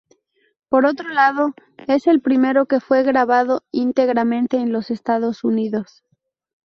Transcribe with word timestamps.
Por 0.67 0.87
otro 0.87 1.09
lado, 1.09 1.53
es 1.85 2.07
el 2.07 2.21
primero 2.21 2.65
que 2.65 2.79
fue 2.79 3.03
grabado 3.03 3.61
íntegramente 3.69 4.57
en 4.57 4.71
los 4.71 4.89
Estados 4.89 5.43
Unidos. 5.43 6.01